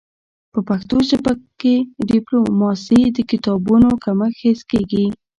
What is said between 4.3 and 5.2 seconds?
حس کيږي.